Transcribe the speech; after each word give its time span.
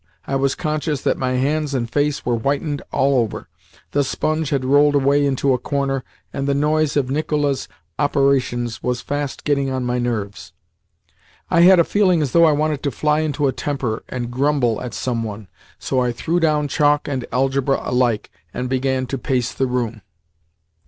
I 0.25 0.35
was 0.35 0.55
conscious 0.55 1.03
that 1.03 1.19
my 1.19 1.33
hands 1.33 1.75
and 1.75 1.87
face 1.87 2.25
were 2.25 2.35
whitened 2.35 2.81
all 2.91 3.19
over; 3.19 3.47
the 3.91 4.03
sponge 4.03 4.49
had 4.49 4.65
rolled 4.65 4.95
away 4.95 5.23
into 5.23 5.53
a 5.53 5.59
corner; 5.59 6.03
and 6.33 6.47
the 6.47 6.55
noise 6.55 6.97
of 6.97 7.11
Nicola's 7.11 7.67
operations 7.99 8.81
was 8.81 9.01
fast 9.01 9.43
getting 9.43 9.69
on 9.69 9.85
my 9.85 9.99
nerves. 9.99 10.53
I 11.51 11.61
had 11.61 11.79
a 11.79 11.83
feeling 11.83 12.19
as 12.23 12.31
though 12.31 12.45
I 12.45 12.51
wanted 12.51 12.81
to 12.81 12.89
fly 12.89 13.19
into 13.19 13.45
a 13.45 13.51
temper 13.53 14.01
and 14.09 14.31
grumble 14.31 14.81
at 14.81 14.95
some 14.95 15.21
one, 15.21 15.49
so 15.77 15.99
I 15.99 16.11
threw 16.11 16.39
down 16.39 16.67
chalk 16.67 17.07
and 17.07 17.27
"Algebra" 17.31 17.79
alike, 17.83 18.31
and 18.55 18.67
began 18.67 19.05
to 19.05 19.19
pace 19.19 19.53
the 19.53 19.67
room. 19.67 20.01